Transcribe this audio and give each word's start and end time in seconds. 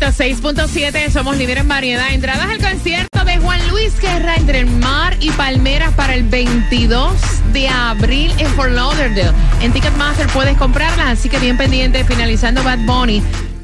106.7 0.00 1.10
somos 1.10 1.36
líderes 1.36 1.62
en 1.62 1.68
variedad. 1.68 2.12
Entradas 2.12 2.50
al 2.50 2.58
concierto 2.58 3.24
de 3.24 3.38
Juan 3.38 3.60
Luis 3.68 3.96
Guerra 4.00 4.34
entre 4.34 4.58
el 4.58 4.66
mar 4.66 5.16
y 5.20 5.30
Palmeras 5.30 5.92
para 5.94 6.14
el 6.14 6.24
22 6.24 7.12
de 7.52 7.68
abril 7.68 8.32
en 8.38 8.48
Fort 8.54 8.72
Lauderdale. 8.72 9.30
En 9.60 9.72
Ticketmaster 9.72 10.26
puedes 10.28 10.56
comprarlas, 10.56 11.18
así 11.18 11.28
que 11.28 11.38
bien 11.38 11.56
pendiente. 11.56 12.02
Finalizando 12.04 12.64
Bad 12.64 12.80
Bunny. 12.80 13.22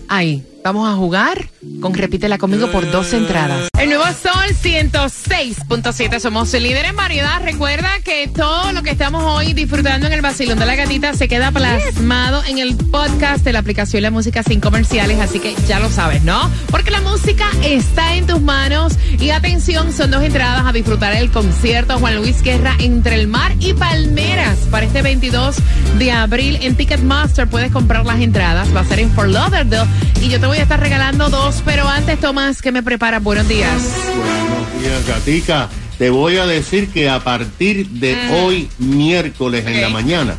Ahí, 0.09 0.45
vamos 0.65 0.89
a 0.89 0.97
jugar 0.97 1.49
con 1.81 1.95
Repítela 1.95 2.39
conmigo 2.39 2.71
por 2.71 2.91
dos 2.91 3.13
entradas. 3.13 3.69
El 3.79 3.91
Nuevo 3.91 4.05
Sol 4.05 4.55
106.7 4.63 6.21
somos 6.21 6.53
el 6.55 6.63
líder 6.63 6.87
en 6.87 6.97
variedad. 6.97 7.43
Recuerda 7.43 7.89
que 8.05 8.29
todo 8.29 8.73
lo 8.73 8.83
que 8.83 8.91
estamos 8.91 9.23
hoy 9.25 9.53
disfrutando 9.53 10.07
en 10.07 10.13
el 10.13 10.21
vacilón 10.21 10.59
de 10.59 10.67
la 10.67 10.75
gatita 10.75 11.15
se 11.15 11.29
queda 11.29 11.51
plasmado 11.51 12.43
en 12.45 12.59
el 12.59 12.77
podcast 12.77 13.45
de 13.45 13.53
la 13.53 13.61
aplicación 13.61 14.03
La 14.03 14.11
Música 14.11 14.43
Sin 14.43 14.61
Comerciales, 14.61 15.19
así 15.21 15.41
que 15.41 15.55
ya 15.67 15.81
lo 15.81 15.89
sabes, 15.89 16.23
¿no? 16.23 16.51
Porque 16.71 16.91
la 16.91 17.01
música 17.01 17.49
está 17.63 18.15
en 18.15 18.27
tus 18.27 18.41
manos 18.41 18.95
y 19.19 19.31
atención, 19.31 19.93
son 19.93 20.11
dos 20.11 20.23
entradas 20.23 20.67
a 20.67 20.73
disfrutar 20.73 21.15
el 21.15 21.31
concierto 21.31 21.99
Juan 21.99 22.17
Luis 22.17 22.43
Guerra 22.43 22.75
entre 22.79 23.17
el 23.17 23.29
mar 23.29 23.55
y 23.61 23.73
Palmeras 23.73 24.59
para 24.71 24.87
este 24.87 25.03
22 25.03 25.57
de 25.99 26.13
abril 26.13 26.59
en 26.63 26.77
Ticketmaster. 26.77 27.49
Puedes 27.49 27.73
comprar 27.73 28.05
las 28.05 28.21
entradas, 28.21 28.69
va 28.75 28.81
a 28.81 28.85
ser 28.85 29.01
en 29.01 29.11
Fort 29.11 29.31
Lauderdale 29.31 29.89
y 30.21 30.29
yo 30.29 30.41
te 30.41 30.50
voy 30.51 30.59
a 30.59 30.63
estar 30.63 30.81
regalando 30.81 31.29
dos, 31.29 31.63
pero 31.65 31.87
antes, 31.87 32.19
Tomás, 32.19 32.61
¿qué 32.61 32.73
me 32.73 32.83
preparas? 32.83 33.23
Buenos 33.23 33.47
días. 33.47 33.81
Buenos 34.17 34.83
días, 34.83 35.07
Gatica. 35.07 35.69
Te 35.97 36.11
voy 36.11 36.39
a 36.39 36.47
decir 36.47 36.89
que 36.89 37.09
a 37.09 37.21
partir 37.21 37.87
de 37.87 38.17
hoy, 38.33 38.69
miércoles 38.79 39.65
en 39.65 39.81
la 39.81 39.91
mañana, 39.91 40.35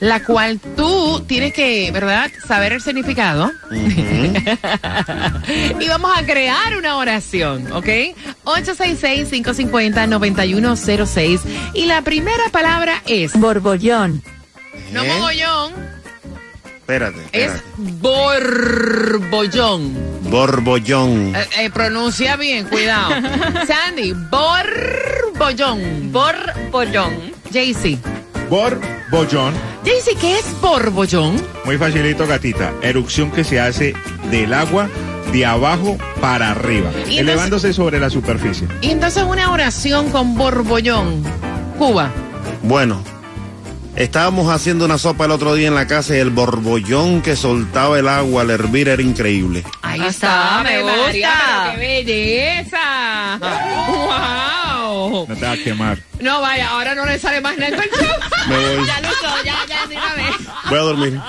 la 0.00 0.22
cual 0.22 0.60
tú 0.76 1.24
tienes 1.26 1.52
que, 1.52 1.90
¿verdad?, 1.90 2.30
saber 2.46 2.72
el 2.74 2.82
significado. 2.82 3.50
y 5.80 5.88
vamos 5.88 6.10
a 6.16 6.24
crear 6.24 6.76
una 6.76 6.96
oración, 6.96 7.72
¿ok? 7.72 7.88
866-550-9106. 8.46 11.40
Y 11.74 11.86
la 11.86 12.02
primera 12.02 12.48
palabra 12.50 13.02
es, 13.06 13.38
Borbollón. 13.38 14.22
no 14.92 15.02
¿Eh? 15.02 15.08
mogollón, 15.08 15.72
Espérate, 16.86 17.18
es 17.32 17.50
borbollón. 18.00 19.92
Borbollón. 20.30 21.34
Eh, 21.34 21.46
eh, 21.58 21.70
pronuncia 21.70 22.36
bien, 22.36 22.68
cuidado. 22.68 23.10
Sandy, 23.66 24.12
borbollón. 24.30 26.12
Borbollón. 26.12 27.32
Jaycee. 27.52 27.98
Borbollón, 28.48 29.52
Jaycee, 29.84 30.14
¿qué 30.20 30.38
es 30.38 30.60
borbollón? 30.60 31.44
muy 31.64 31.76
facilito 31.76 32.24
gatita, 32.24 32.72
erupción 32.82 33.32
que 33.32 33.42
se 33.42 33.58
hace 33.58 33.92
del 34.30 34.54
agua 34.54 34.88
de 35.32 35.44
abajo 35.46 35.96
para 36.20 36.50
arriba, 36.52 36.90
entonces- 36.90 37.18
elevándose 37.18 37.72
sobre 37.72 37.98
la 38.00 38.10
superficie. 38.10 38.66
Y 38.80 38.90
entonces 38.90 39.22
una 39.24 39.50
oración 39.50 40.10
con 40.10 40.34
borbollón. 40.36 41.22
Cuba. 41.78 42.10
Bueno, 42.62 43.02
estábamos 43.96 44.48
haciendo 44.52 44.84
una 44.86 44.98
sopa 44.98 45.26
el 45.26 45.30
otro 45.30 45.54
día 45.54 45.68
en 45.68 45.74
la 45.74 45.86
casa 45.86 46.16
y 46.16 46.20
el 46.20 46.30
borbollón 46.30 47.20
que 47.22 47.36
soltaba 47.36 47.98
el 47.98 48.08
agua 48.08 48.42
al 48.42 48.50
hervir 48.50 48.88
era 48.88 49.02
increíble. 49.02 49.62
Ahí 49.82 50.00
Ah, 50.02 50.06
está, 50.08 50.60
me 50.64 50.82
María, 50.82 50.96
gusta. 50.96 51.64
pero 51.64 51.80
¡Qué 51.80 52.04
belleza! 52.04 53.38
¡Wow! 53.40 54.45
No 55.10 55.34
te 55.34 55.44
va 55.44 55.52
a 55.52 55.56
quemar. 55.56 55.98
No, 56.20 56.40
vaya, 56.40 56.70
ahora 56.70 56.94
no 56.94 57.04
le 57.06 57.18
sale 57.18 57.40
más 57.40 57.56
nada 57.58 57.68
en 57.68 57.74
el 57.82 57.90
show. 57.90 58.16
Me 58.48 58.56
voy, 58.76 58.86
Ya 58.86 59.00
lo 59.00 59.08
usó, 59.08 59.44
ya, 59.44 59.54
ya, 59.68 59.86
de 59.86 59.96
una 59.96 60.14
vez. 60.14 60.36
voy 60.68 60.78
a 60.78 60.82
dormir. 60.82 61.20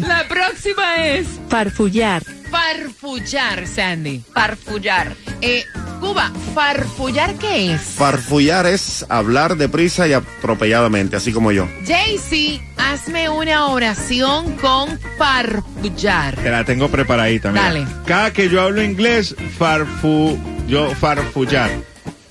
La 0.00 0.28
próxima 0.28 1.06
es 1.06 1.26
Farfullar. 1.48 2.22
farfullar, 2.50 3.66
Sandy. 3.66 4.22
Farfullar. 4.32 5.14
Eh, 5.40 5.64
Cuba, 6.00 6.30
¿farfullar 6.54 7.34
qué 7.34 7.72
es? 7.74 7.80
Farfullar 7.80 8.66
es 8.66 9.04
hablar 9.08 9.56
deprisa 9.56 10.06
y 10.06 10.12
atropelladamente, 10.12 11.16
así 11.16 11.32
como 11.32 11.50
yo. 11.50 11.68
Jaycee, 11.84 12.60
hazme 12.76 13.28
una 13.28 13.66
oración 13.66 14.52
con 14.58 14.96
farfullar. 15.18 16.36
Te 16.36 16.50
la 16.50 16.64
tengo 16.64 16.88
preparadita, 16.88 17.50
mira. 17.50 17.62
Dale. 17.64 17.86
Cada 18.06 18.32
que 18.32 18.48
yo 18.48 18.62
hablo 18.62 18.80
inglés, 18.82 19.34
farfu, 19.58 20.38
yo 20.68 20.88
farfullar. 20.94 21.70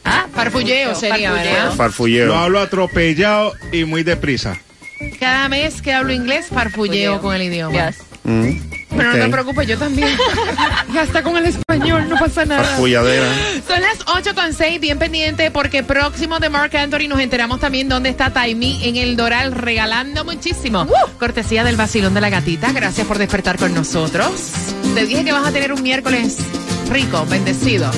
Ah, 0.09 0.25
farfulleo 0.34 0.95
sería, 0.95 1.31
Farfulleo. 1.31 1.34
¿verdad? 1.53 1.66
Lo 1.66 1.75
Farfulleo. 1.75 2.35
hablo 2.35 2.59
atropellado 2.59 3.53
y 3.72 3.84
muy 3.84 4.03
deprisa. 4.03 4.57
Cada 5.19 5.47
vez 5.47 5.81
que 5.81 5.94
hablo 5.94 6.13
inglés, 6.13 6.47
farfulleo 6.53 7.22
con 7.22 7.35
el 7.35 7.44
idioma. 7.44 7.90
Yes. 7.90 7.97
Mm, 8.23 8.59
Pero 8.90 9.03
no 9.03 9.13
te 9.16 9.23
ok. 9.25 9.31
preocupes, 9.31 9.68
yo 9.68 9.78
también. 9.78 10.09
Ya 10.94 11.03
está 11.03 11.22
con 11.22 11.35
el 11.38 11.45
español, 11.45 12.07
no 12.09 12.16
pasa 12.18 12.45
nada. 12.45 12.63
Farfulladera. 12.63 13.28
Son 13.68 13.79
las 13.81 13.97
8 14.07 14.34
con 14.34 14.53
6, 14.53 14.79
bien 14.79 14.97
pendiente, 14.97 15.51
porque 15.51 15.84
próximo 15.84 16.39
de 16.39 16.50
Mark 16.50 16.75
Anthony 16.75 17.07
nos 17.09 17.19
enteramos 17.19 17.59
también 17.59 17.88
dónde 17.89 18.09
está 18.09 18.31
Taimi 18.31 18.79
en 18.88 18.95
el 18.95 19.16
Doral, 19.18 19.51
regalando 19.51 20.24
muchísimo. 20.25 20.88
Cortesía 21.19 21.63
del 21.63 21.75
vacilón 21.75 22.13
de 22.13 22.22
la 22.22 22.29
gatita. 22.29 22.72
Gracias 22.72 23.06
por 23.06 23.18
despertar 23.19 23.57
con 23.57 23.74
nosotros. 23.75 24.31
Te 24.95 25.06
dije 25.06 25.24
que 25.25 25.31
vas 25.34 25.45
a 25.45 25.51
tener 25.51 25.72
un 25.74 25.84
miércoles 25.84 26.38
rico, 26.89 27.25
bendecido. 27.29 27.91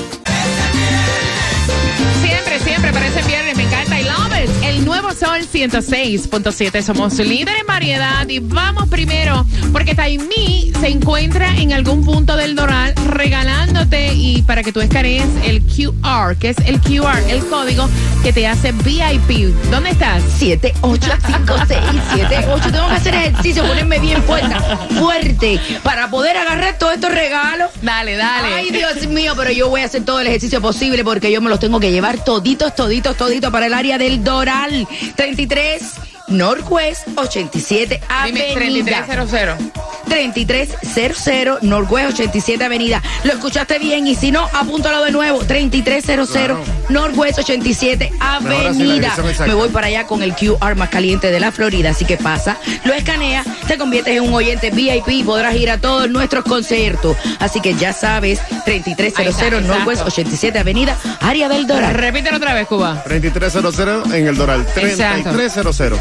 Siempre, 2.22 2.60
siempre 2.60 2.92
parece 2.92 3.22
viernes, 3.22 3.56
me 3.56 3.64
encanta. 3.64 4.00
I 4.00 4.04
love. 4.04 4.30
El 4.62 4.84
nuevo 4.84 5.12
sol 5.12 5.40
106.7. 5.52 6.82
Somos 6.82 7.18
líder 7.18 7.56
en 7.60 7.66
variedad 7.66 8.26
y 8.28 8.38
vamos 8.38 8.88
primero 8.88 9.44
porque 9.72 9.94
Taimi 9.94 10.72
se 10.80 10.88
encuentra 10.88 11.56
en 11.56 11.72
algún 11.72 12.04
punto 12.04 12.36
del 12.36 12.54
Doral 12.54 12.94
regalándote 13.06 14.14
y 14.14 14.42
para 14.42 14.62
que 14.62 14.72
tú 14.72 14.80
escanees 14.80 15.26
el 15.44 15.62
QR, 15.62 16.36
que 16.36 16.50
es 16.50 16.56
el 16.64 16.80
QR, 16.80 17.18
el 17.28 17.44
código 17.46 17.88
que 18.22 18.32
te 18.32 18.46
hace 18.46 18.72
VIP. 18.72 19.54
¿Dónde 19.70 19.90
estás? 19.90 20.22
7, 20.36 20.74
8, 20.80 21.10
5, 21.26 21.54
6, 21.68 21.80
7, 22.14 22.46
8. 22.52 22.72
Tengo 22.72 22.88
que 22.88 22.94
hacer 22.94 23.14
ejercicio, 23.14 23.66
ponerme 23.66 23.98
bien 23.98 24.22
fuerte, 24.22 24.54
fuerte, 24.98 25.60
para 25.82 26.10
poder 26.10 26.36
agarrar 26.36 26.78
todos 26.78 26.94
estos 26.94 27.12
regalos. 27.12 27.70
Dale, 27.82 28.16
dale. 28.16 28.54
Ay, 28.54 28.70
Dios 28.70 29.06
mío, 29.06 29.34
pero 29.36 29.50
yo 29.52 29.68
voy 29.68 29.82
a 29.82 29.86
hacer 29.86 30.04
todo 30.04 30.20
el 30.20 30.26
ejercicio 30.26 30.60
posible 30.60 31.04
porque 31.04 31.32
yo 31.32 31.40
me 31.40 31.48
los 31.48 31.60
tengo 31.60 31.80
que 31.80 31.90
llevar 31.90 32.22
toditos, 32.24 32.74
toditos, 32.74 33.16
toditos 33.16 33.50
para 33.50 33.66
el 33.66 33.74
área 33.74 33.96
del 33.96 34.22
Doral. 34.22 34.86
33 35.16 35.82
Northwest 36.28 37.08
87 37.16 38.00
Dime, 38.24 38.52
Avenida. 38.52 39.04
3300. 39.04 39.89
3300 40.10 41.62
Northwest 41.62 42.12
87 42.14 42.64
Avenida. 42.64 43.02
Lo 43.24 43.32
escuchaste 43.32 43.78
bien 43.78 44.06
y 44.06 44.14
si 44.14 44.30
no, 44.32 44.48
apúntalo 44.52 45.02
de 45.04 45.12
nuevo. 45.12 45.38
3300 45.44 46.28
Claro. 46.30 46.60
Northwest 46.88 47.38
87 47.38 48.10
Mejor 48.42 48.66
así 48.66 49.00
la 49.00 49.12
Avenida. 49.12 49.14
Me 49.46 49.54
voy 49.54 49.68
para 49.70 49.86
allá 49.86 50.06
con 50.06 50.22
el 50.22 50.34
QR 50.34 50.74
más 50.76 50.88
caliente 50.90 51.30
de 51.30 51.40
la 51.40 51.52
Florida. 51.52 51.90
Así 51.90 52.04
que 52.04 52.16
pasa, 52.16 52.58
lo 52.84 52.92
escanea, 52.92 53.44
te 53.66 53.78
conviertes 53.78 54.16
en 54.16 54.24
un 54.24 54.34
oyente 54.34 54.70
VIP 54.70 55.08
y 55.08 55.22
podrás 55.22 55.54
ir 55.54 55.70
a 55.70 55.78
todos 55.78 56.10
nuestros 56.10 56.44
conciertos. 56.44 57.16
Así 57.38 57.60
que 57.60 57.74
ya 57.74 57.92
sabes, 57.92 58.40
3300 58.64 59.18
Ahí 59.18 59.28
está, 59.28 59.60
Northwest 59.60 60.00
exacto. 60.02 60.12
87 60.12 60.58
Avenida, 60.58 60.96
área 61.20 61.48
del 61.48 61.66
Doral. 61.66 61.94
Repítelo 61.94 62.36
otra 62.36 62.54
vez, 62.54 62.66
Cuba. 62.66 63.02
3300 63.04 64.12
en 64.14 64.26
el 64.26 64.36
Doral. 64.36 64.66
Exacto. 64.76 65.30
3300. 65.30 66.00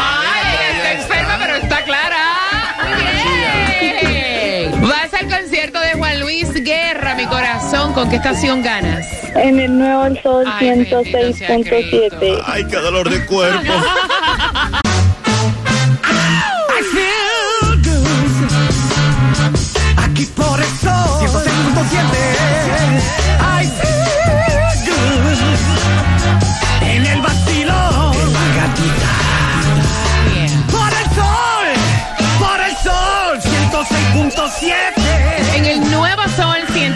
¿Con 7.95 8.11
qué 8.11 8.17
estación 8.17 8.61
ganas? 8.63 9.07
En 9.37 9.61
el 9.61 9.79
Nuevo 9.79 10.07
El 10.07 10.21
Sol 10.21 10.45
Ay, 10.49 10.71
bendito 10.71 11.05
sea 11.05 11.21
106.7. 11.21 12.43
Ay, 12.45 12.65
qué 12.65 12.77
dolor 12.77 13.09
de 13.09 13.25
cuerpo. 13.25 13.73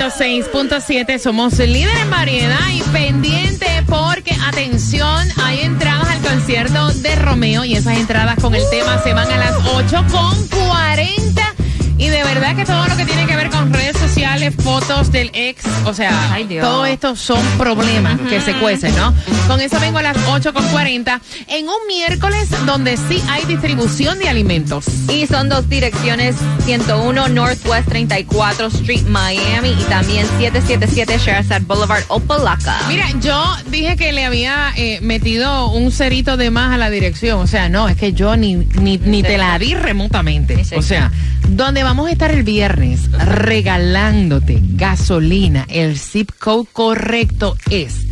106.7 0.08 1.18
somos 1.18 1.58
líderes 1.58 2.00
en 2.00 2.10
variedad 2.10 2.56
y 2.72 2.80
pendiente 2.92 3.66
porque, 3.86 4.34
atención, 4.46 5.28
hay 5.36 5.60
entradas 5.60 6.08
al 6.08 6.20
concierto 6.22 6.88
de 6.94 7.14
Romeo 7.16 7.62
y 7.66 7.74
esas 7.74 7.98
entradas 7.98 8.36
con 8.40 8.54
el 8.54 8.62
tema 8.70 9.02
se 9.02 9.12
van 9.12 9.30
a 9.30 9.36
las 9.36 9.54
8 9.74 10.06
con 10.10 10.48
40. 10.48 11.54
Y 11.98 12.08
de 12.08 12.22
verdad 12.22 12.54
que 12.54 12.64
todo 12.64 12.86
lo 12.86 12.96
que 12.96 13.04
tiene 13.04 13.26
que 13.26 13.34
ver 13.34 13.50
con 13.50 13.72
redes 13.72 13.96
sociales, 13.96 14.54
fotos 14.54 15.10
del 15.10 15.30
ex, 15.34 15.64
o 15.84 15.92
sea, 15.92 16.32
Ay, 16.32 16.46
todo 16.60 16.86
esto 16.86 17.16
son 17.16 17.42
problemas 17.58 18.20
que 18.28 18.40
se 18.40 18.54
cuecen, 18.54 18.94
¿no? 18.94 19.12
Con 19.48 19.60
eso 19.60 19.80
vengo 19.80 19.98
a 19.98 20.02
las 20.02 20.16
8 20.28 20.52
con 20.54 20.64
40 20.68 21.20
en 21.48 21.66
un 21.66 21.86
miércoles 21.88 22.48
donde 22.66 22.96
sí 22.96 23.20
hay 23.28 23.44
distribución 23.46 24.18
de 24.20 24.28
alimentos. 24.28 24.86
Y 25.12 25.26
son 25.26 25.48
dos 25.48 25.68
direcciones, 25.68 26.36
101 26.64 27.28
Northwest 27.28 27.88
34 27.88 28.66
Street, 28.68 29.02
Miami 29.02 29.70
y 29.70 29.84
también 29.84 30.26
777 30.38 31.18
Sherazad 31.18 31.62
Boulevard, 31.62 32.04
Opalaca. 32.08 32.78
Mira, 32.88 33.06
yo 33.20 33.56
dije 33.70 33.96
que 33.96 34.12
le 34.12 34.24
había 34.24 34.72
eh, 34.76 35.00
metido 35.02 35.70
un 35.70 35.90
cerito 35.90 36.36
de 36.36 36.50
más 36.50 36.72
a 36.74 36.78
la 36.78 36.90
dirección. 36.90 37.40
O 37.40 37.46
sea, 37.46 37.68
no, 37.68 37.88
es 37.88 37.96
que 37.96 38.12
yo 38.12 38.36
ni, 38.36 38.54
ni, 38.54 38.98
ni 38.98 39.22
te 39.22 39.36
la 39.36 39.58
di 39.58 39.74
remotamente. 39.74 40.64
Sí. 40.64 40.76
O 40.76 40.82
sea, 40.82 41.10
donde 41.58 41.82
vamos 41.82 42.08
a 42.08 42.12
estar 42.12 42.30
el 42.30 42.44
viernes 42.44 43.10
regalándote 43.10 44.60
gasolina, 44.62 45.66
el 45.68 45.98
zip 45.98 46.30
code 46.38 46.68
correcto 46.72 47.56
es 47.68 48.06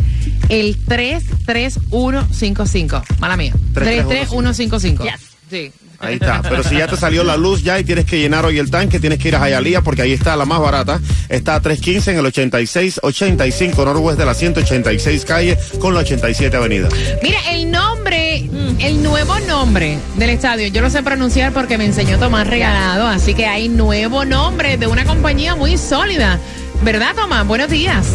el 0.49 0.77
33155. 0.77 3.05
Mala 3.21 3.37
mía. 3.37 3.55
33155. 3.73 5.05
Yes. 5.05 5.21
Sí. 5.49 5.71
Ahí 5.99 6.15
está. 6.15 6.43
Pero 6.43 6.63
si 6.63 6.77
ya 6.77 6.87
te 6.87 6.97
salió 6.97 7.25
la 7.25 7.37
luz 7.37 7.63
ya 7.63 7.79
y 7.79 7.85
tienes 7.85 8.05
que 8.05 8.19
llenar 8.19 8.45
hoy 8.45 8.59
el 8.59 8.71
tanque, 8.71 9.01
tienes 9.01 9.19
que 9.19 9.29
ir 9.29 9.37
a 9.37 9.41
Jayalía 9.41 9.81
porque 9.81 10.03
ahí 10.03 10.13
está 10.13 10.37
la 10.37 10.45
más 10.45 10.61
barata. 10.61 11.01
Está 11.29 11.55
a 11.55 11.61
315 11.61 12.11
en 12.13 12.19
el 12.19 12.27
8685 12.27 13.85
Norwest 13.85 14.19
de 14.19 14.25
la 14.27 14.35
186 14.35 15.25
calle 15.25 15.59
con 15.79 15.95
la 15.95 16.01
87 16.01 16.57
avenida. 16.57 16.89
Mira, 17.23 17.39
el 17.51 17.71
nombre, 17.71 18.49
el 18.79 19.03
nuevo 19.03 19.39
nombre 19.41 19.99
del 20.17 20.31
estadio, 20.31 20.69
yo 20.69 20.83
lo 20.83 20.91
sé 20.91 21.03
pronunciar 21.03 21.53
porque 21.53 21.79
me 21.79 21.87
enseñó 21.87 22.19
Tomás 22.19 22.47
Regalado, 22.47 23.07
así 23.07 23.35
que 23.35 23.47
hay 23.47 23.69
nuevo 23.69 24.25
nombre 24.25 24.77
de 24.77 24.87
una 24.87 25.05
compañía 25.05 25.55
muy 25.55 25.79
sólida. 25.79 26.39
¿Verdad, 26.83 27.15
Tomás? 27.15 27.47
Buenos 27.47 27.71
días. 27.71 28.07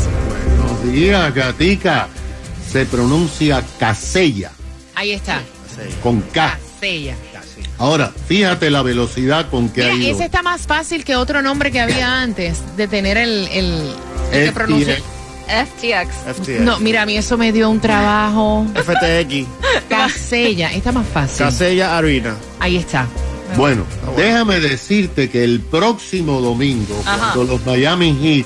Buenos 0.57 0.93
días, 0.93 1.33
gatica. 1.33 2.07
Se 2.71 2.85
pronuncia 2.85 3.63
Casella, 3.79 4.51
Ahí 4.95 5.11
está. 5.11 5.41
con 6.03 6.21
K. 6.21 6.57
Casella. 6.79 7.15
Ahora, 7.81 8.13
fíjate 8.27 8.69
la 8.69 8.83
velocidad 8.83 9.49
con 9.49 9.67
que 9.69 9.81
Mira, 9.81 9.93
ha 9.93 9.97
ido. 9.97 10.11
ese 10.15 10.25
está 10.25 10.43
más 10.43 10.61
fácil 10.67 11.03
que 11.03 11.15
otro 11.15 11.41
nombre 11.41 11.71
que 11.71 11.81
había 11.81 12.21
antes 12.21 12.59
de 12.77 12.87
tener 12.87 13.17
el, 13.17 13.47
el, 13.51 13.93
el 14.31 14.31
que 14.31 14.45
FTX. 14.45 14.53
pronuncia. 14.53 14.97
FTX. 15.47 16.37
FTX. 16.37 16.59
No, 16.61 16.79
mira, 16.79 17.01
a 17.01 17.05
mí 17.05 17.17
eso 17.17 17.37
me 17.37 17.51
dio 17.51 17.69
un 17.69 17.79
trabajo. 17.81 18.65
FTX. 18.75 19.47
Casella, 19.89 20.71
está 20.73 20.91
más 20.91 21.07
fácil. 21.07 21.45
Casella 21.47 21.97
Arena. 21.97 22.35
Ahí 22.59 22.77
está. 22.77 23.07
Bueno, 23.57 23.83
déjame 24.15 24.59
decirte 24.61 25.29
que 25.29 25.43
el 25.43 25.59
próximo 25.59 26.39
domingo, 26.39 26.95
Ajá. 27.05 27.33
cuando 27.33 27.53
los 27.55 27.65
Miami 27.65 28.15
Heat 28.21 28.45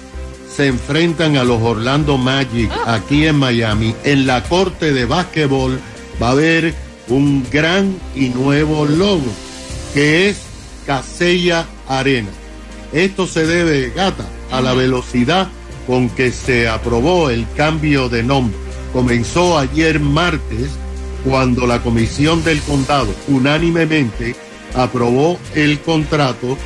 se 0.56 0.68
enfrentan 0.68 1.38
a 1.38 1.44
los 1.44 1.62
Orlando 1.62 2.18
Magic 2.18 2.72
aquí 2.88 3.28
en 3.28 3.36
Miami, 3.36 3.94
en 4.04 4.26
la 4.26 4.42
corte 4.44 4.94
de 4.94 5.06
básquetbol 5.06 5.80
va 6.24 6.30
a 6.30 6.32
haber 6.32 6.74
un 7.08 7.46
gran 7.52 7.96
y 8.16 8.30
nuevo 8.30 8.86
logo, 8.86 9.32
que 9.94 10.30
es 10.30 10.38
Casella 10.86 11.66
Arena. 11.88 12.30
Esto 12.94 13.28
se 13.28 13.46
debe, 13.46 13.92
gata, 13.92 14.26
a 14.52 14.62
la 14.62 14.74
velocidad 14.74 15.48
con 15.88 16.10
que 16.10 16.32
se 16.32 16.68
aprobó 16.68 17.30
el 17.30 17.46
cambio 17.56 18.10
de 18.10 18.24
nombre. 18.24 18.58
Comenzó 18.94 19.58
ayer 19.58 20.00
martes 20.00 20.72
cuando 21.24 21.68
la 21.68 21.82
comisión 21.82 22.44
del 22.44 22.62
condado 22.62 23.14
unánimemente 23.28 24.36
aprobó 24.74 25.40
el 25.54 25.80
contrato 25.80 26.58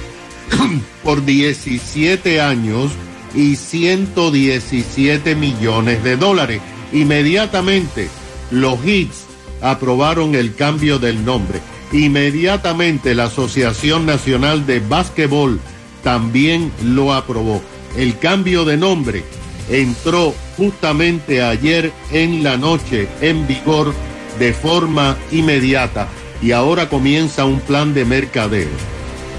por 1.04 1.26
17 1.26 2.42
años 2.42 2.92
y 3.34 3.56
117 3.56 5.36
millones 5.36 6.04
de 6.04 6.18
dólares. 6.18 6.62
Inmediatamente 6.92 8.10
los 8.52 8.84
hits 8.86 9.29
aprobaron 9.62 10.36
el 10.36 10.56
cambio 10.56 11.00
del 11.00 11.26
nombre. 11.26 11.60
Inmediatamente 11.92 13.16
la 13.16 13.26
Asociación 13.26 14.06
Nacional 14.06 14.66
de 14.66 14.80
Básquetbol 14.80 15.60
también 16.04 16.72
lo 16.84 17.14
aprobó. 17.14 17.62
El 17.98 18.18
cambio 18.20 18.66
de 18.66 18.78
nombre 18.78 19.24
entró 19.70 20.34
justamente 20.58 21.42
ayer 21.42 21.92
en 22.12 22.44
la 22.44 22.58
noche 22.58 23.08
en 23.22 23.48
vigor 23.48 23.94
de 24.38 24.54
forma 24.54 25.18
inmediata. 25.32 26.08
y 26.42 26.54
ahora 26.54 26.88
comienza 26.88 27.44
un 27.44 27.60
plan 27.60 27.94
de 27.94 28.06
mercadeo 28.06 28.70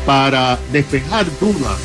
para 0.04 0.58
despejar 0.70 1.24
dudas 1.40 1.78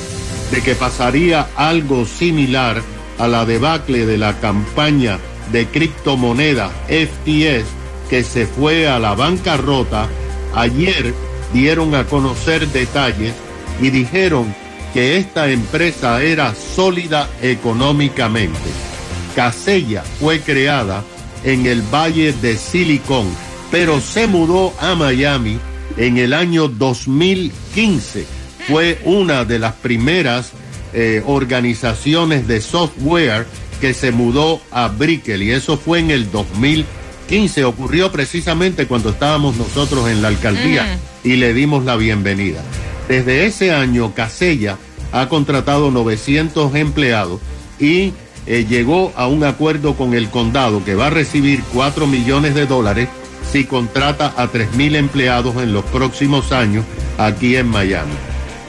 de 0.51 0.62
que 0.62 0.75
pasaría 0.75 1.48
algo 1.56 2.06
similar 2.06 2.82
a 3.18 3.27
la 3.30 3.46
debacle 3.46 4.06
de 4.06 4.18
la 4.18 4.38
campaña 4.42 5.18
de 5.54 5.68
criptomonedas 5.68 6.70
FTS 6.89 7.85
que 8.10 8.24
se 8.24 8.46
fue 8.46 8.88
a 8.88 9.00
la 9.00 9.16
bancarrota, 9.16 10.08
ayer 10.54 11.14
dieron 11.54 11.96
a 11.96 12.06
conocer 12.06 12.68
detalles 12.68 13.34
y 13.82 13.90
dijeron 13.90 14.54
que 14.94 15.18
esta 15.18 15.50
empresa 15.50 16.24
era 16.24 16.54
sólida 16.56 17.30
económicamente. 17.42 18.70
Casella 19.36 20.04
fue 20.20 20.40
creada 20.40 21.04
en 21.44 21.66
el 21.66 21.82
Valle 21.82 22.34
de 22.34 22.56
Silicon, 22.56 23.28
pero 23.72 24.00
se 24.00 24.28
mudó 24.28 24.74
a 24.80 24.96
Miami 24.96 25.60
en 25.98 26.18
el 26.18 26.34
año 26.34 26.68
2015. 26.68 28.26
Fue 28.68 29.00
una 29.04 29.46
de 29.46 29.60
las 29.60 29.74
primeras 29.74 30.52
eh, 30.94 31.22
organizaciones 31.26 32.48
de 32.48 32.62
software 32.62 33.46
que 33.82 33.94
se 33.94 34.12
mudó 34.12 34.62
a 34.72 34.88
Brickell 34.88 35.44
y 35.44 35.52
eso 35.52 35.78
fue 35.78 36.00
en 36.00 36.12
el 36.12 36.32
2015. 36.32 37.05
Ocurrió 37.65 38.12
precisamente 38.12 38.88
cuando 38.88 39.10
estábamos 39.10 39.58
nosotros 39.58 40.10
en 40.10 40.22
la 40.22 40.27
alcaldía 40.27 40.98
y 41.24 41.36
le 41.36 41.53
dimos 41.53 41.84
la 41.84 41.96
bienvenida. 41.96 42.62
Desde 43.08 43.46
ese 43.46 43.72
año, 43.72 44.13
Casella 44.13 44.77
ha 45.12 45.27
contratado 45.27 45.91
900 45.91 46.75
empleados 46.75 47.41
y 47.79 48.13
eh, 48.46 48.65
llegó 48.70 49.12
a 49.15 49.27
un 49.27 49.44
acuerdo 49.44 49.96
con 49.96 50.13
el 50.13 50.29
condado 50.29 50.84
que 50.86 50.96
va 50.96 51.08
a 51.08 51.10
recibir 51.10 51.63
4 51.74 52.05
millones 52.05 52.53
de 52.53 52.67
dólares 52.67 53.10
si 53.51 53.65
contrata 53.65 54.34
a 54.38 54.48
3 54.48 54.74
mil 54.74 54.96
empleados 54.96 55.55
en 55.58 55.74
los 55.74 55.84
próximos 55.86 56.51
años 56.51 56.86
aquí 57.17 57.55
en 57.55 57.67
Miami. 57.67 58.13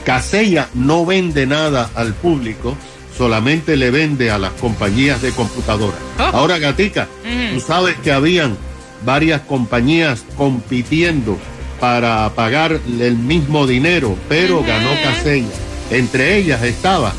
Casella 0.04 0.68
no 0.74 1.04
vende 1.04 1.46
nada 1.46 1.90
al 1.94 2.14
público, 2.14 2.76
solamente 3.16 3.76
le 3.76 3.90
vende 3.90 4.30
a 4.30 4.38
las 4.38 4.52
compañías 4.52 5.22
de 5.22 5.32
computadoras. 5.32 5.98
Ahora, 6.18 6.58
Gatica, 6.58 7.08
tú 7.52 7.60
sabes 7.60 7.96
que 8.02 8.12
habían 8.12 8.56
varias 9.04 9.42
compañías 9.42 10.24
compitiendo 10.36 11.38
para 11.80 12.30
pagar 12.34 12.80
el 13.00 13.16
mismo 13.16 13.66
dinero, 13.66 14.16
pero 14.28 14.62
ganó 14.62 14.90
Casella. 15.02 15.46
Entre 15.90 16.36
ellas 16.36 16.62
estaba 16.62 17.12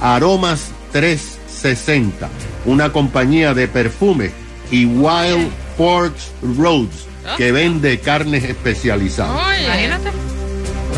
Aromas 0.00 0.70
360, 0.92 2.28
una 2.66 2.92
compañía 2.92 3.54
de 3.54 3.68
perfume, 3.68 4.30
y 4.70 4.86
Wild 4.86 5.50
Forks 5.76 6.30
Roads, 6.56 7.06
que 7.36 7.52
vende 7.52 7.98
carnes 8.00 8.44
especializadas. 8.44 9.60
Imagínate. 9.64 10.10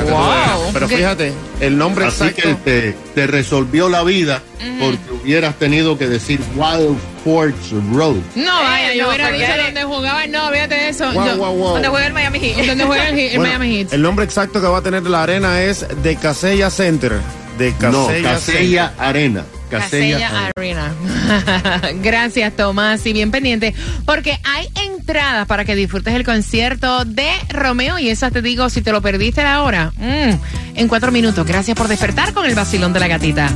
Wow. 0.02 0.72
Pero 0.72 0.88
fíjate, 0.88 1.32
el 1.60 1.78
nombre 1.78 2.06
Así 2.06 2.24
exacto. 2.24 2.42
que 2.42 2.54
te, 2.54 2.96
te 3.14 3.26
resolvió 3.26 3.88
la 3.88 4.02
vida 4.02 4.42
porque 4.80 4.98
hubieras 5.22 5.54
tenido 5.56 5.96
que 5.98 6.06
decir 6.08 6.40
Wild 6.56 6.96
Forks 7.24 7.70
Road. 7.92 8.16
No, 8.34 8.62
vaya, 8.62 8.94
yo 8.94 9.04
no, 9.04 9.08
hubiera 9.08 9.30
dicho 9.30 9.62
donde 9.64 9.84
jugaba. 9.84 10.26
No, 10.26 10.50
fíjate 10.50 10.88
eso. 10.88 11.12
Yo- 11.12 11.36
guau, 11.36 11.54
guau. 11.56 11.72
Donde 11.74 11.88
juega 11.88 12.06
el 12.06 12.12
Miami 12.12 12.38
Heat. 12.40 12.66
Donde 12.66 12.84
juega 12.84 13.08
el, 13.08 13.18
el 13.18 13.38
Bueno, 13.38 13.58
Miami 13.58 13.76
Heat. 13.78 13.92
El 13.92 14.02
nombre 14.02 14.24
exacto 14.24 14.60
que 14.60 14.66
va 14.66 14.78
a 14.78 14.82
tener 14.82 15.02
la 15.04 15.22
arena 15.22 15.62
es 15.62 15.86
de 16.02 16.16
Casella 16.16 16.70
Center. 16.70 17.12
De 17.58 17.72
Casella, 17.72 17.90
No, 17.92 18.06
Center. 18.06 18.22
Casella 18.32 18.92
Arena. 18.98 19.44
Casella, 19.70 20.18
Casella 20.28 20.52
Arena. 20.56 20.92
Arena. 21.28 21.92
Gracias, 22.02 22.52
Tomás. 22.56 23.04
Y 23.06 23.12
bien 23.12 23.30
pendiente, 23.30 23.74
porque 24.04 24.38
hay 24.44 24.68
entradas 25.04 25.46
para 25.46 25.66
que 25.66 25.76
disfrutes 25.76 26.14
el 26.14 26.24
concierto 26.24 27.04
de 27.04 27.30
Romeo. 27.50 27.98
Y 27.98 28.08
esas 28.08 28.32
te 28.32 28.40
digo, 28.40 28.70
si 28.70 28.80
te 28.80 28.90
lo 28.90 29.02
perdiste 29.02 29.42
ahora, 29.42 29.92
mm, 29.98 30.76
en 30.76 30.88
cuatro 30.88 31.12
minutos. 31.12 31.46
Gracias 31.46 31.76
por 31.76 31.88
despertar 31.88 32.32
con 32.32 32.46
el 32.46 32.54
vacilón 32.54 32.94
de 32.94 33.00
la 33.00 33.08
gatita. 33.08 33.50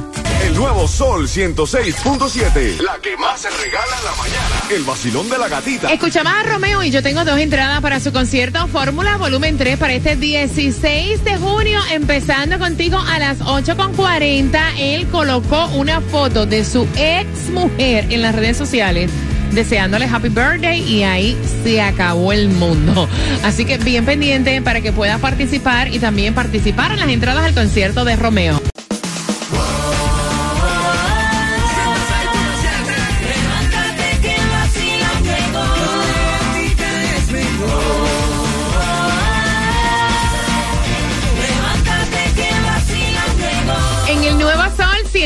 El 0.45 0.55
nuevo 0.55 0.87
Sol 0.87 1.26
106.7. 1.26 2.81
La 2.83 2.99
que 3.02 3.17
más 3.17 3.40
se 3.40 3.49
regala 3.50 3.97
en 3.99 4.05
la 4.05 4.11
mañana. 4.12 4.62
El 4.71 4.85
vacilón 4.85 5.28
de 5.31 5.38
la 5.38 5.49
gatita. 5.49 5.90
Escuchamos 5.90 6.33
a 6.33 6.43
Romeo 6.43 6.83
y 6.83 6.90
yo 6.90 7.02
tengo 7.02 7.25
dos 7.25 7.38
entradas 7.38 7.81
para 7.81 7.99
su 7.99 8.12
concierto 8.12 8.69
Fórmula 8.69 9.17
Volumen 9.17 9.57
3 9.57 9.78
para 9.78 9.95
este 9.95 10.17
16 10.17 11.25
de 11.25 11.37
junio, 11.38 11.81
empezando 11.90 12.59
contigo 12.59 12.99
a 12.99 13.19
las 13.19 13.38
8.40. 13.40 14.75
Él 14.78 15.09
colocó 15.09 15.67
una 15.69 16.02
foto 16.02 16.45
de 16.45 16.64
su 16.64 16.87
ex 16.97 17.50
mujer 17.50 18.07
en 18.11 18.23
las 18.23 18.35
redes 18.35 18.57
sociales. 18.57 19.11
Deseándole 19.52 20.07
happy 20.07 20.28
birthday 20.28 20.81
y 20.81 21.02
ahí 21.02 21.37
se 21.62 21.81
acabó 21.81 22.33
el 22.33 22.49
mundo. 22.49 23.09
Así 23.43 23.64
que 23.64 23.78
bien 23.78 24.05
pendiente 24.05 24.61
para 24.62 24.81
que 24.81 24.93
puedas 24.93 25.21
participar 25.21 25.93
y 25.93 25.99
también 25.99 26.35
participar 26.35 26.93
en 26.93 27.00
las 27.00 27.09
entradas 27.09 27.45
al 27.45 27.55
concierto 27.55 28.05
de 28.05 28.17
Romeo. 28.17 28.68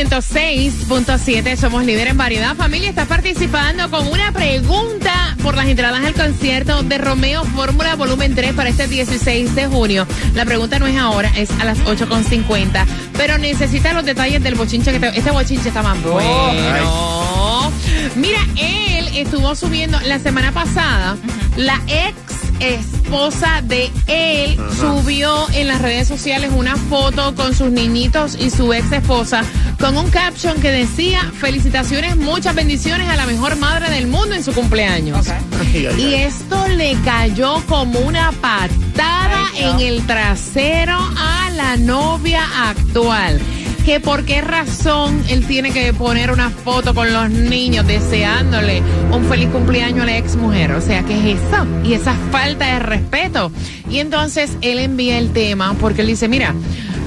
106.7 0.09 1.55
somos 1.57 1.85
líder 1.85 2.07
en 2.09 2.17
variedad. 2.17 2.55
Familia, 2.55 2.89
estás 2.89 3.07
participando 3.07 3.89
con 3.89 4.07
una 4.07 4.31
pregunta 4.31 5.35
por 5.41 5.55
las 5.55 5.67
entradas 5.67 6.03
al 6.05 6.13
concierto 6.13 6.83
de 6.83 6.97
Romeo 6.97 7.43
Fórmula 7.45 7.95
Volumen 7.95 8.35
3 8.35 8.53
para 8.53 8.69
este 8.69 8.87
16 8.87 9.55
de 9.55 9.67
junio. 9.67 10.05
La 10.33 10.43
pregunta 10.45 10.77
no 10.79 10.87
es 10.87 10.97
ahora, 10.97 11.31
es 11.37 11.49
a 11.59 11.65
las 11.65 11.79
8.50. 11.79 12.85
Pero 13.17 13.37
necesitas 13.37 13.93
los 13.93 14.05
detalles 14.05 14.43
del 14.43 14.55
bochinche 14.55 14.91
que 14.91 14.99
te- 14.99 15.17
Este 15.17 15.31
bochinche 15.31 15.69
está 15.69 15.81
más 15.81 16.01
bueno. 16.03 17.71
Mira, 18.15 18.39
él 18.57 19.09
estuvo 19.15 19.55
subiendo 19.55 19.99
la 20.01 20.19
semana 20.19 20.51
pasada, 20.51 21.15
la 21.55 21.81
ex 21.87 22.15
esposa 22.63 23.61
de 23.63 23.91
él 24.07 24.57
subió 24.79 25.49
en 25.53 25.67
las 25.67 25.81
redes 25.81 26.07
sociales 26.07 26.51
una 26.55 26.75
foto 26.75 27.35
con 27.35 27.53
sus 27.53 27.71
niñitos 27.71 28.35
y 28.39 28.49
su 28.49 28.73
ex 28.73 28.91
esposa 28.91 29.43
con 29.79 29.97
un 29.97 30.09
caption 30.09 30.59
que 30.61 30.71
decía 30.71 31.31
felicitaciones, 31.39 32.15
muchas 32.15 32.55
bendiciones 32.55 33.09
a 33.09 33.15
la 33.15 33.25
mejor 33.25 33.57
madre 33.57 33.89
del 33.89 34.07
mundo 34.07 34.33
en 34.33 34.43
su 34.43 34.53
cumpleaños. 34.53 35.27
Ay, 35.27 35.87
ay, 35.87 36.01
Y 36.01 36.13
esto 36.15 36.67
le 36.69 36.95
cayó 37.03 37.61
como 37.67 37.99
una 37.99 38.31
patada 38.31 39.43
en 39.55 39.79
el 39.79 40.05
trasero 40.05 40.97
a 41.17 41.49
la 41.51 41.77
novia 41.77 42.43
actual. 42.69 43.41
Que 43.85 43.99
por 43.99 44.23
qué 44.23 44.39
razón 44.41 45.21
él 45.27 45.45
tiene 45.45 45.71
que 45.71 45.93
poner 45.93 46.31
una 46.31 46.49
foto 46.49 46.95
con 46.95 47.11
los 47.11 47.29
niños 47.29 47.85
deseándole 47.85 48.81
un 49.11 49.25
feliz 49.25 49.49
cumpleaños 49.49 50.03
a 50.03 50.05
la 50.05 50.17
ex 50.17 50.37
mujer. 50.37 50.71
O 50.71 50.79
sea, 50.81 51.03
¿qué 51.03 51.17
es 51.33 51.37
eso? 51.37 51.65
Y 51.83 51.93
esa 51.93 52.15
falta 52.31 52.65
de 52.65 52.79
respeto. 52.79 53.51
Y 53.89 53.99
entonces 53.99 54.51
él 54.61 54.79
envía 54.79 55.17
el 55.17 55.31
tema 55.31 55.73
porque 55.79 56.01
él 56.01 56.07
dice, 56.07 56.29
mira, 56.29 56.53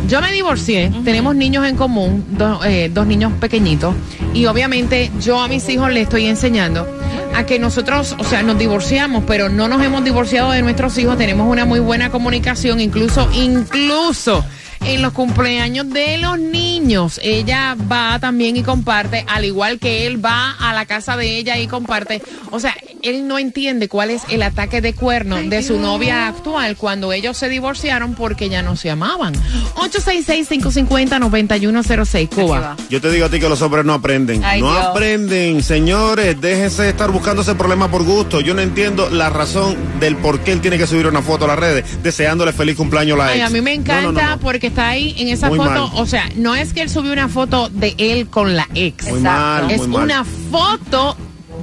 yo 0.07 0.21
me 0.21 0.31
divorcié, 0.33 0.93
tenemos 1.03 1.35
niños 1.35 1.67
en 1.67 1.77
común, 1.77 2.25
do- 2.37 2.63
eh, 2.65 2.91
dos 2.93 3.07
niños 3.07 3.33
pequeñitos, 3.41 3.93
y 4.35 4.47
obviamente 4.47 5.11
yo 5.21 5.41
a 5.41 5.49
mis 5.49 5.69
hijos 5.69 5.91
les 5.91 6.05
estoy 6.05 6.27
enseñando 6.27 6.87
a 7.35 7.45
que 7.45 7.59
nosotros, 7.59 8.15
o 8.17 8.23
sea, 8.23 8.43
nos 8.45 8.57
divorciamos, 8.57 9.25
pero 9.27 9.49
no 9.49 9.67
nos 9.67 9.83
hemos 9.83 10.05
divorciado 10.05 10.53
de 10.53 10.63
nuestros 10.63 10.97
hijos, 10.99 11.19
tenemos 11.19 11.51
una 11.51 11.65
muy 11.65 11.81
buena 11.81 12.11
comunicación, 12.11 12.79
incluso, 12.81 13.29
incluso 13.33 14.45
en 14.87 15.03
los 15.03 15.13
cumpleaños 15.13 15.91
de 15.91 16.19
los 16.19 16.39
niños. 16.39 17.21
Ella 17.23 17.77
va 17.91 18.19
también 18.21 18.57
y 18.57 18.63
comparte, 18.63 19.25
al 19.29 19.45
igual 19.45 19.79
que 19.79 20.07
él 20.07 20.25
va 20.25 20.53
a 20.53 20.73
la 20.73 20.87
casa 20.87 21.17
de 21.17 21.37
ella 21.37 21.59
y 21.59 21.67
comparte. 21.67 22.23
O 22.51 22.61
sea, 22.61 22.75
él 23.09 23.27
no 23.29 23.39
entiende 23.39 23.89
cuál 23.89 24.11
es 24.11 24.23
el 24.29 24.43
ataque 24.43 24.81
de 24.81 24.95
cuerno 24.95 25.37
de 25.37 25.63
su 25.63 25.79
novia 25.79 26.29
actual 26.29 26.77
cuando 26.77 27.13
ellos 27.13 27.37
se 27.37 27.49
divorciaron 27.49 28.15
porque 28.15 28.49
ya 28.49 28.63
no 28.63 28.77
se 28.77 28.91
amaban. 28.91 29.35
866-550-9106, 29.77 32.29
Cuba. 32.29 32.77
Yo 32.91 33.01
te 33.01 33.11
digo 33.11 33.27
a 33.27 33.31
ti 33.31 33.41
que 33.41 33.49
los 33.49 33.61
hombres 33.63 33.85
no 33.85 33.95
aprenden. 33.95 34.45
Ay, 34.45 34.61
no 34.61 34.73
Dios. 34.73 34.87
aprenden, 34.87 35.63
señores. 35.63 36.41
Déjense 36.41 36.83
de 36.83 36.91
estar 36.91 37.11
buscando 37.11 37.43
ese 37.43 37.55
problema 37.55 37.91
por 37.91 38.05
gusto. 38.05 38.41
Yo 38.41 38.55
no 38.55 38.63
entiendo 38.63 39.09
la 39.11 39.31
razón 39.31 39.77
del 40.01 40.17
por 40.17 40.41
qué 40.41 40.53
él 40.53 40.61
tiene 40.61 40.79
que 40.79 40.87
subir 40.87 41.07
una 41.07 41.23
foto 41.23 41.45
a 41.45 41.49
las 41.49 41.59
redes 41.59 42.03
deseándole 42.03 42.53
feliz 42.53 42.77
cumpleaños 42.77 43.15
a 43.21 43.25
la 43.25 43.29
Ay, 43.29 43.41
ex. 43.41 43.49
a 43.49 43.53
mí 43.53 43.61
me 43.61 43.75
No, 43.77 43.83
encanta 43.83 44.13
no, 44.13 44.13
no, 44.13 44.31
no. 44.37 44.41
porque 44.41 44.69
está 44.69 44.89
ahí 44.89 45.15
en 45.19 45.29
esa 45.29 45.49
Muy 45.49 45.59
foto. 45.59 45.71
mal. 45.71 45.91
O 45.95 46.07
sea, 46.07 46.29
no 46.37 46.55
es 46.55 46.73
que 46.73 46.83
él 46.83 46.91
subió 46.91 47.13
una 47.13 47.29
foto 47.29 47.69
de 47.71 47.95
él 47.99 48.29
con 48.29 48.57
la 48.57 48.69
ex. 48.75 49.09
Muy 49.09 49.21
mal, 49.21 49.71
es 49.71 49.79
muy 49.81 49.89
mal. 49.89 50.05
una 50.05 50.25
foto 50.25 51.17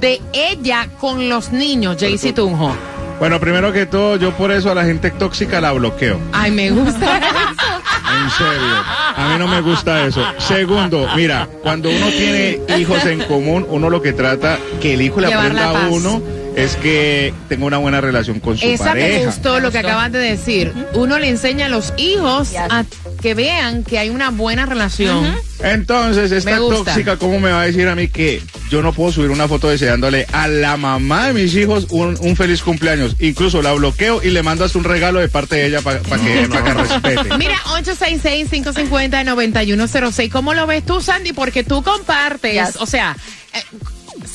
de 0.04 0.20
ella 0.34 0.86
con 1.00 1.30
los 1.30 1.50
niños, 1.50 1.96
Jaycee 1.98 2.34
Tunjo. 2.34 2.76
Bueno, 3.18 3.40
primero 3.40 3.72
que 3.72 3.86
todo, 3.86 4.16
yo 4.16 4.32
por 4.32 4.52
eso 4.52 4.70
a 4.70 4.74
la 4.74 4.84
gente 4.84 5.10
tóxica 5.10 5.62
la 5.62 5.72
bloqueo. 5.72 6.20
Ay, 6.32 6.50
me 6.50 6.70
gusta. 6.70 7.20
En 8.14 8.30
serio. 8.30 8.76
A 9.16 9.28
mí 9.32 9.38
no 9.38 9.48
me 9.48 9.60
gusta 9.60 10.06
eso. 10.06 10.22
Segundo, 10.38 11.08
mira, 11.16 11.48
cuando 11.62 11.88
uno 11.88 12.06
tiene 12.10 12.60
hijos 12.78 13.04
en 13.06 13.20
común, 13.24 13.66
uno 13.68 13.90
lo 13.90 14.00
que 14.02 14.12
trata 14.12 14.58
que 14.80 14.94
el 14.94 15.02
hijo 15.02 15.20
le 15.20 15.28
Llevar 15.28 15.52
la 15.54 15.70
aprenda 15.70 15.70
a 15.70 15.72
paz. 15.72 15.90
uno 15.90 16.22
es 16.56 16.76
que 16.76 17.34
tenga 17.48 17.66
una 17.66 17.78
buena 17.78 18.00
relación 18.00 18.40
con 18.40 18.56
su 18.56 18.66
Esa 18.66 18.84
pareja. 18.86 19.18
me 19.20 19.26
gustó 19.26 19.60
lo 19.60 19.70
que 19.70 19.78
acabas 19.78 20.10
de 20.12 20.18
decir. 20.18 20.72
Uno 20.94 21.18
le 21.18 21.28
enseña 21.28 21.66
a 21.66 21.68
los 21.68 21.92
hijos 21.96 22.54
a 22.56 22.84
que 23.20 23.34
vean 23.34 23.84
que 23.84 23.98
hay 23.98 24.10
una 24.10 24.30
buena 24.30 24.66
relación. 24.66 25.34
Entonces, 25.62 26.30
esta 26.32 26.56
tóxica, 26.58 27.16
¿cómo 27.16 27.40
me 27.40 27.50
va 27.50 27.62
a 27.62 27.66
decir 27.66 27.88
a 27.88 27.94
mí 27.94 28.08
que 28.08 28.42
yo 28.70 28.82
no 28.82 28.92
puedo 28.92 29.12
subir 29.12 29.30
una 29.30 29.48
foto 29.48 29.68
deseándole 29.68 30.26
a 30.32 30.46
la 30.46 30.76
mamá 30.76 31.28
de 31.28 31.34
mis 31.34 31.54
hijos 31.54 31.86
un, 31.90 32.16
un 32.20 32.36
feliz 32.36 32.62
cumpleaños? 32.62 33.16
Incluso 33.18 33.62
la 33.62 33.72
bloqueo 33.72 34.22
y 34.22 34.30
le 34.30 34.42
mando 34.42 34.64
hasta 34.64 34.78
un 34.78 34.84
regalo 34.84 35.20
de 35.20 35.28
parte 35.28 35.56
de 35.56 35.66
ella 35.66 35.80
para 35.80 36.00
que, 36.00 36.08
pa' 36.08 36.18
que 36.18 36.46
respete. 36.74 37.34
Mira, 37.38 37.56
866-550-9106. 37.64 40.30
¿Cómo 40.30 40.54
lo 40.54 40.66
ves 40.66 40.84
tú, 40.84 41.00
Sandy? 41.00 41.32
Porque 41.32 41.64
tú 41.64 41.82
compartes, 41.82 42.76
o 42.78 42.86
sea, 42.86 43.16
eh, 43.52 43.62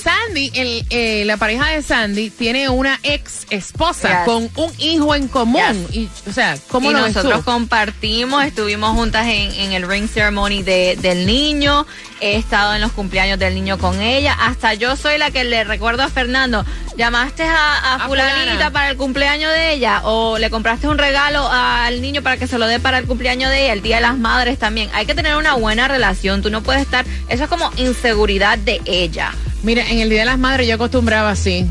Sandy, 0.04 0.52
el, 0.56 0.86
eh, 0.90 1.24
la 1.26 1.38
pareja 1.38 1.68
de 1.68 1.82
Sandy, 1.82 2.30
tiene 2.30 2.70
una 2.70 3.00
ex 3.04 3.46
esposa 3.50 4.10
Yes. 4.10 4.26
con 4.26 4.50
un 4.56 4.72
hijo 4.78 5.14
en 5.16 5.28
común. 5.28 5.88
Y, 5.92 6.10
o 6.28 6.34
sea, 6.34 6.58
¿cómo 6.70 6.90
y 6.90 6.94
lo 6.94 7.04
ves 7.04 7.16
nosotros 7.16 7.44
compartimos, 7.44 8.44
estuvimos 8.46 8.92
juntas 8.96 9.28
en, 9.28 9.52
en 9.54 9.74
el 9.74 9.88
ring 9.88 10.08
ceremony 10.08 10.64
de, 10.64 10.98
del 11.02 11.26
niño, 11.26 11.86
he 12.22 12.36
estado 12.36 12.74
en 12.76 12.82
los 12.82 12.92
cumpleaños 12.94 13.40
del 13.40 13.54
niño 13.56 13.78
con 13.78 14.02
ella, 14.02 14.36
hasta 14.40 14.74
yo 14.74 14.96
soy 14.96 15.18
la 15.18 15.32
que 15.32 15.44
le 15.44 15.64
recuerdo 15.64 16.04
a 16.04 16.10
Fernando, 16.10 16.66
llamaste 16.98 17.44
a, 17.44 17.76
a, 17.76 17.96
A 17.96 18.08
fulanita 18.08 18.40
fulana. 18.52 18.72
para 18.72 18.90
el 18.92 18.98
cumpleaños 18.98 19.52
de 19.54 19.74
ella 19.74 20.02
o 20.04 20.38
le 20.38 20.50
compraste 20.50 20.88
un 20.88 20.98
regalo 20.98 21.48
al 21.52 22.02
niño 22.02 22.22
para 22.22 22.38
que 22.38 22.48
se 22.48 22.58
lo 22.58 22.68
dé 22.68 22.80
para 22.80 22.98
el 23.00 23.06
cumpleaños 23.06 23.50
de 23.52 23.64
ella, 23.66 23.74
el 23.74 23.82
Día 23.82 23.98
de 23.98 24.02
las 24.04 24.18
Madres 24.18 24.58
también. 24.60 24.90
Hay 24.94 25.06
que 25.06 25.16
tener 25.16 25.36
una 25.36 25.56
buena 25.56 25.88
relación, 25.88 26.42
tú 26.42 26.50
no 26.50 26.62
puedes 26.64 26.82
estar, 26.82 27.06
eso 27.28 27.44
es 27.44 27.50
como 27.50 27.72
inseguridad 27.78 28.58
de 28.58 28.82
ella. 28.86 29.32
Mira, 29.64 29.88
en 29.90 30.00
el 30.00 30.10
Día 30.10 30.20
de 30.22 30.26
las 30.26 30.40
Madres 30.40 30.68
yo 30.68 30.76
acostumbraba 30.76 31.30
así. 31.32 31.66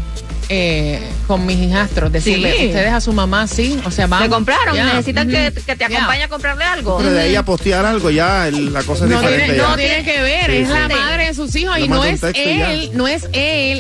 eh, 0.51 0.99
con 1.27 1.45
mis 1.45 1.59
hijastros, 1.59 2.11
decirle, 2.11 2.55
Sí. 2.59 2.67
ustedes 2.69 2.91
a 2.91 3.03
su 3.03 3.13
mamá, 3.13 3.47
sí, 3.47 3.79
o 3.85 3.91
sea, 3.91 4.07
vamos. 4.07 4.27
¿Le 4.29 4.33
compraron? 4.35 4.75
ya, 4.75 4.85
¿Necesitan 4.87 5.29
que, 5.29 5.53
que 5.53 5.77
te 5.77 5.87
ya. 5.91 5.99
acompañe 5.99 6.23
a 6.23 6.29
comprarle 6.29 6.65
algo? 6.65 6.97
Pero 6.97 7.11
de 7.11 7.21
ahí 7.21 7.37
a 7.37 7.43
postear 7.45 7.85
algo 7.85 8.09
ya 8.11 8.49
el- 8.49 8.73
la 8.73 8.83
cosa 8.83 9.05
es 9.05 9.11
No 9.11 9.19
diferente 9.21 9.45
tiene, 9.45 9.59
ya. 9.61 9.69
no 9.69 9.77
tiene 9.77 10.05
que 10.05 10.23
ver, 10.23 10.47
Sí, 10.51 10.57
es 10.57 10.69
sí. 10.69 10.73
la 10.75 10.89
madre 10.89 11.27
de 11.27 11.35
sus 11.35 11.55
hijos 11.55 11.77
Le 11.79 11.85
y 11.85 11.89
no 11.91 12.03
es 12.03 12.21
ya. 12.23 12.31
él, 12.31 12.91
no 12.95 13.07
es 13.07 13.25
él 13.25 13.31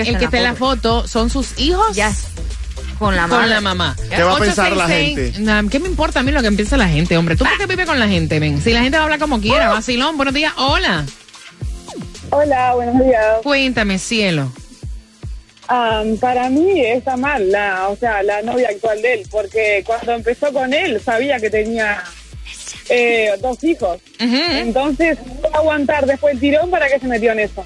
Que 0.02 0.10
el 0.10 0.18
que 0.18 0.24
está 0.26 0.36
en 0.36 0.42
la 0.44 0.54
foto, 0.56 1.08
son 1.08 1.30
sus 1.30 1.58
hijos. 1.58 1.96
Con 2.98 3.16
la 3.16 3.28
Con 3.28 3.48
la 3.48 3.60
mamá. 3.62 3.96
¿Qué 4.14 4.22
va 4.22 4.36
a 4.36 4.38
pensar 4.38 4.76
la 4.76 4.84
866, 4.84 5.36
gente? 5.36 5.40
nah, 5.40 5.62
¿Qué 5.70 5.78
me 5.80 5.88
importa 5.88 6.20
a 6.20 6.22
mí 6.22 6.32
lo 6.32 6.42
que 6.42 6.52
piensa 6.52 6.76
la 6.76 6.88
gente, 6.90 7.16
hombre? 7.16 7.34
¿Tú 7.34 7.46
por 7.46 7.56
qué 7.56 7.64
vives 7.64 7.86
con 7.86 7.98
la 7.98 8.08
gente, 8.08 8.38
ven? 8.40 8.60
Si 8.60 8.72
la 8.74 8.82
gente 8.82 8.98
va 8.98 9.04
a 9.04 9.06
hablar 9.06 9.20
como 9.20 9.40
quiera, 9.40 9.70
vacilón, 9.70 10.18
buenos 10.18 10.34
días, 10.34 10.52
hola. 10.58 11.06
Hola, 12.30 12.74
buenos 12.74 13.04
días. 13.04 13.24
Cuéntame, 13.42 13.98
cielo. 13.98 14.50
Am, 15.68 16.16
para 16.16 16.48
mí 16.48 16.80
está 16.80 17.16
mal, 17.16 17.50
la, 17.50 17.88
o 17.88 17.96
sea, 17.96 18.22
la 18.22 18.40
novia 18.42 18.68
actual 18.70 19.02
de 19.02 19.14
él, 19.14 19.26
porque 19.30 19.82
cuando 19.86 20.12
empezó 20.14 20.50
con 20.52 20.72
él 20.72 20.98
sabía 21.04 21.38
que 21.38 21.50
tenía 21.50 22.02
eh, 22.88 23.32
dos 23.40 23.62
hijos. 23.64 24.00
Entonces, 24.18 25.18
¿qué 25.42 25.48
aguantar 25.52 26.06
después 26.06 26.34
el 26.34 26.40
tirón 26.40 26.70
para 26.70 26.88
que 26.88 26.98
se 26.98 27.06
metió 27.06 27.32
en 27.32 27.40
eso? 27.40 27.64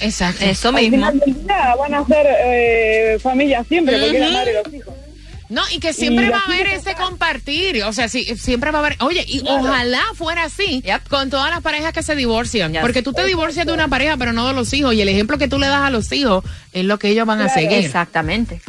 Exacto. 0.00 0.42
Eso 0.44 0.68
Al 0.68 0.74
mismo. 0.76 0.90
final 0.96 1.18
del 1.20 1.34
día 1.44 1.74
van 1.78 1.94
a 1.94 2.06
ser 2.06 2.26
eh, 2.28 3.18
familia 3.22 3.62
siempre, 3.68 3.98
porque 4.00 4.20
Ujú. 4.22 4.32
madre 4.32 4.52
de 4.52 4.62
los 4.64 4.74
hijos. 4.74 4.94
No, 5.48 5.62
y 5.72 5.78
que 5.78 5.92
siempre 5.92 6.26
Y 6.26 6.28
va 6.30 6.38
a 6.38 6.44
haber 6.44 6.66
ese 6.68 6.94
compartir. 6.94 7.84
O 7.84 7.92
sea, 7.92 8.08
sí, 8.08 8.24
siempre 8.36 8.70
va 8.70 8.78
a 8.78 8.86
haber. 8.86 8.96
Oye, 9.00 9.24
y 9.28 9.42
ojalá 9.46 10.02
fuera 10.14 10.44
así 10.44 10.82
con 11.08 11.30
todas 11.30 11.50
las 11.50 11.60
parejas 11.60 11.92
que 11.92 12.02
se 12.02 12.16
divorcian. 12.16 12.72
Yes. 12.72 12.80
Porque 12.80 13.02
tú 13.02 13.12
te 13.12 13.24
divorcias 13.24 13.66
de 13.66 13.72
una 13.72 13.88
pareja, 13.88 14.16
pero 14.16 14.32
no 14.32 14.46
de 14.48 14.54
los 14.54 14.72
hijos. 14.72 14.94
Y 14.94 15.02
el 15.02 15.08
ejemplo 15.08 15.38
que 15.38 15.48
tú 15.48 15.58
le 15.58 15.66
das 15.66 15.82
a 15.82 15.90
los 15.90 16.10
hijos 16.12 16.44
es 16.72 16.84
lo 16.84 16.98
que 16.98 17.08
ellos 17.08 17.26
van 17.26 17.40
a 17.40 17.48
seguir. 17.48 17.84
Exactamente. 17.84 18.60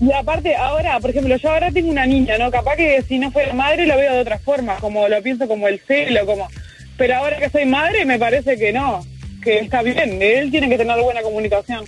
Y 0.00 0.12
aparte, 0.12 0.56
ahora, 0.56 0.98
por 0.98 1.10
ejemplo, 1.10 1.36
yo 1.36 1.50
ahora 1.50 1.70
tengo 1.70 1.90
una 1.90 2.06
niña, 2.06 2.36
¿no? 2.36 2.50
Capaz 2.50 2.74
que 2.76 3.04
si 3.06 3.20
no 3.20 3.30
fuera 3.30 3.52
madre 3.52 3.86
lo 3.86 3.96
veo 3.96 4.14
de 4.14 4.20
otra 4.20 4.38
forma, 4.38 4.76
como 4.76 5.06
lo 5.06 5.22
pienso 5.22 5.46
como 5.46 5.68
el 5.68 5.80
celo, 5.80 6.26
como... 6.26 6.48
Pero 6.96 7.16
ahora 7.16 7.38
que 7.38 7.50
soy 7.50 7.66
madre 7.66 8.04
me 8.04 8.18
parece 8.18 8.58
que 8.58 8.72
no, 8.72 9.06
que 9.42 9.60
está 9.60 9.80
bien, 9.82 10.20
él 10.20 10.50
tiene 10.50 10.68
que 10.68 10.76
tener 10.76 11.00
buena 11.00 11.22
comunicación. 11.22 11.84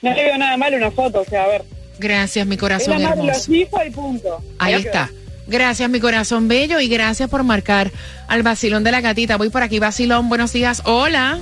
No 0.00 0.14
le 0.14 0.24
veo 0.24 0.38
nada 0.38 0.56
mal 0.56 0.74
una 0.74 0.92
foto, 0.92 1.22
o 1.22 1.24
sea, 1.24 1.42
a 1.42 1.48
ver. 1.48 1.62
Gracias, 1.98 2.46
mi 2.46 2.56
corazón 2.56 3.02
los 3.02 3.10
hermoso. 3.12 3.52
hijos 3.52 3.80
y 3.86 3.90
punto. 3.90 4.42
Ahí 4.58 4.72
Ya 4.72 4.78
está. 4.78 5.06
quedó. 5.08 5.26
Gracias, 5.48 5.88
mi 5.88 6.00
corazón 6.00 6.48
bello, 6.48 6.80
y 6.80 6.88
gracias 6.88 7.30
por 7.30 7.42
marcar 7.44 7.92
al 8.26 8.42
vacilón 8.42 8.82
de 8.84 8.90
la 8.92 9.00
gatita. 9.00 9.36
Voy 9.36 9.48
por 9.48 9.62
aquí, 9.62 9.78
vacilón. 9.78 10.28
Buenos 10.28 10.52
días. 10.52 10.82
Hola. 10.84 11.38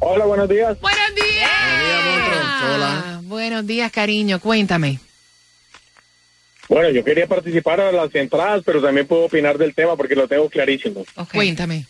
Hola, 0.00 0.24
buenos 0.24 0.48
días. 0.48 0.78
Buenos 0.80 1.14
días. 1.14 1.50
Hola. 2.74 3.20
Buenos 3.24 3.66
días, 3.66 3.92
cariño. 3.92 4.40
Cuéntame. 4.40 4.98
Bueno, 6.68 6.88
yo 6.90 7.04
quería 7.04 7.26
participar 7.26 7.80
a 7.80 7.92
las 7.92 8.14
entradas, 8.14 8.62
pero 8.64 8.80
también 8.80 9.06
puedo 9.06 9.24
opinar 9.26 9.58
del 9.58 9.74
tema 9.74 9.96
porque 9.96 10.14
lo 10.14 10.26
tengo 10.26 10.48
clarísimo. 10.48 11.04
Cuéntame. 11.32 11.86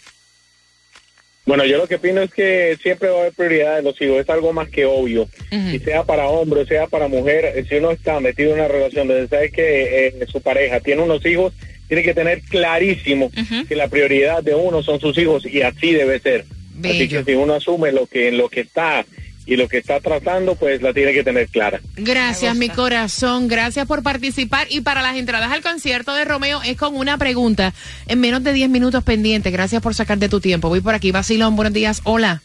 Bueno, 1.54 1.70
yo 1.70 1.78
lo 1.78 1.86
que 1.86 1.94
opino 1.94 2.20
es 2.20 2.34
que 2.34 2.76
siempre 2.82 3.08
va 3.08 3.18
a 3.18 3.20
haber 3.20 3.32
prioridad 3.32 3.76
de 3.76 3.82
los 3.82 4.00
hijos, 4.02 4.18
es 4.18 4.28
algo 4.28 4.52
más 4.52 4.68
que 4.70 4.86
obvio. 4.86 5.28
Y 5.52 5.78
sea 5.78 6.02
para 6.02 6.26
hombre, 6.26 6.62
o 6.62 6.66
sea 6.66 6.88
para 6.88 7.06
mujer, 7.06 7.44
eh, 7.44 7.64
si 7.68 7.76
uno 7.76 7.92
está 7.92 8.18
metido 8.18 8.50
en 8.50 8.58
una 8.58 8.66
relación 8.66 9.06
donde 9.06 9.28
sabe 9.28 9.52
que 9.52 10.08
eh, 10.08 10.26
su 10.26 10.40
pareja 10.40 10.80
tiene 10.80 11.02
unos 11.02 11.24
hijos, 11.24 11.52
tiene 11.86 12.02
que 12.02 12.12
tener 12.12 12.40
clarísimo 12.40 13.30
que 13.68 13.76
la 13.76 13.86
prioridad 13.86 14.42
de 14.42 14.56
uno 14.56 14.82
son 14.82 14.98
sus 14.98 15.16
hijos 15.16 15.46
y 15.46 15.62
así 15.62 15.92
debe 15.92 16.18
ser. 16.18 16.44
Así 16.82 17.08
que 17.08 17.22
si 17.22 17.34
uno 17.34 17.54
asume 17.54 17.92
lo 17.92 18.08
que 18.08 18.32
lo 18.32 18.48
que 18.48 18.62
está 18.62 19.06
y 19.46 19.56
lo 19.56 19.68
que 19.68 19.78
está 19.78 20.00
tratando, 20.00 20.54
pues 20.54 20.80
la 20.80 20.92
tiene 20.94 21.12
que 21.12 21.22
tener 21.22 21.48
clara. 21.48 21.80
Gracias, 21.96 22.56
mi 22.56 22.68
corazón. 22.70 23.46
Gracias 23.48 23.86
por 23.86 24.02
participar. 24.02 24.66
Y 24.70 24.80
para 24.80 25.02
las 25.02 25.16
entradas 25.16 25.52
al 25.52 25.60
concierto 25.62 26.14
de 26.14 26.24
Romeo 26.24 26.62
es 26.62 26.76
con 26.78 26.96
una 26.96 27.18
pregunta 27.18 27.74
en 28.06 28.20
menos 28.20 28.42
de 28.42 28.52
10 28.54 28.70
minutos 28.70 29.04
pendiente. 29.04 29.50
Gracias 29.50 29.82
por 29.82 29.94
sacar 29.94 30.16
de 30.18 30.28
tu 30.30 30.40
tiempo. 30.40 30.68
Voy 30.70 30.80
por 30.80 30.94
aquí, 30.94 31.10
Basilón. 31.12 31.56
Buenos 31.56 31.74
días. 31.74 32.00
Hola. 32.04 32.42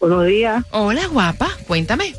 Buenos 0.00 0.26
días. 0.26 0.64
Hola, 0.70 1.06
guapa. 1.08 1.50
Cuéntame. 1.66 2.14